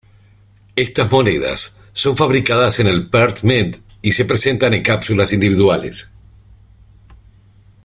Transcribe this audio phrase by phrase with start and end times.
[0.75, 6.11] Estas monedas son fabricadas en la Perth Mint y se presentan en cápsulas individuales.